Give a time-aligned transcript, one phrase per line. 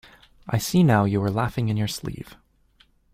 [0.49, 2.35] I see now you were laughing in your sleeve.